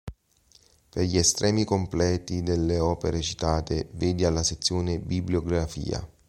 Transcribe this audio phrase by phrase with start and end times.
[0.89, 6.01] Per gli estremi completi delle opere citate vedi alla sezione "bibliografia".